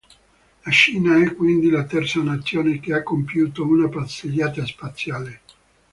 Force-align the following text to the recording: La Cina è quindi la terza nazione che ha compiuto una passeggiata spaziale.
La 0.65 0.71
Cina 0.71 1.21
è 1.21 1.35
quindi 1.35 1.69
la 1.69 1.83
terza 1.83 2.19
nazione 2.23 2.79
che 2.79 2.91
ha 2.95 3.03
compiuto 3.03 3.63
una 3.67 3.87
passeggiata 3.87 4.65
spaziale. 4.65 5.41